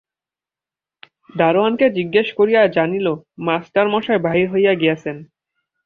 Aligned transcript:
দরোয়ানকে 1.35 1.85
জিজ্ঞাসা 1.97 2.33
করিয়া 2.39 2.61
জানিল, 2.75 3.07
মাস্টারমশায় 3.47 4.23
বাহির 4.25 4.47
হইয়া 4.53 4.73
গিয়াছেন। 4.81 5.17